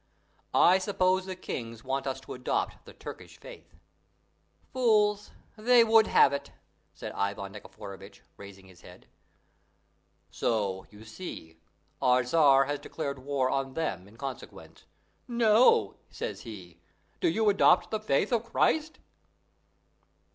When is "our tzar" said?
12.01-12.63